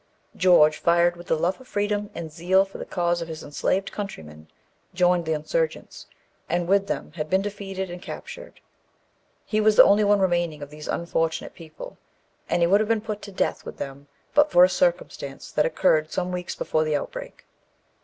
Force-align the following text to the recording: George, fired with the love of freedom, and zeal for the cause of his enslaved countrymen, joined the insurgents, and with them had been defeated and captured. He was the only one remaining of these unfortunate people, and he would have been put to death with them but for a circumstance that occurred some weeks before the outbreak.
George, 0.35 0.79
fired 0.79 1.15
with 1.15 1.27
the 1.27 1.37
love 1.37 1.61
of 1.61 1.67
freedom, 1.67 2.09
and 2.15 2.31
zeal 2.31 2.65
for 2.65 2.79
the 2.79 2.87
cause 2.87 3.21
of 3.21 3.27
his 3.27 3.43
enslaved 3.43 3.91
countrymen, 3.91 4.47
joined 4.95 5.25
the 5.25 5.33
insurgents, 5.33 6.07
and 6.49 6.67
with 6.67 6.87
them 6.87 7.11
had 7.17 7.29
been 7.29 7.43
defeated 7.43 7.91
and 7.91 8.01
captured. 8.01 8.61
He 9.45 9.61
was 9.61 9.75
the 9.75 9.83
only 9.83 10.03
one 10.03 10.19
remaining 10.19 10.63
of 10.63 10.71
these 10.71 10.87
unfortunate 10.87 11.53
people, 11.53 11.99
and 12.49 12.63
he 12.63 12.67
would 12.67 12.79
have 12.79 12.89
been 12.89 12.99
put 12.99 13.21
to 13.21 13.31
death 13.31 13.63
with 13.63 13.77
them 13.77 14.07
but 14.33 14.49
for 14.49 14.63
a 14.63 14.69
circumstance 14.69 15.51
that 15.51 15.67
occurred 15.67 16.11
some 16.11 16.31
weeks 16.31 16.55
before 16.55 16.83
the 16.83 16.95
outbreak. 16.95 17.45